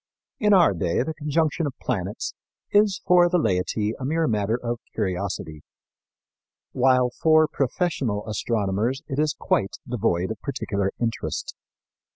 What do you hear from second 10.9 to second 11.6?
interest.